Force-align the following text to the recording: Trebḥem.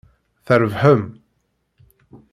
Trebḥem. 0.45 1.03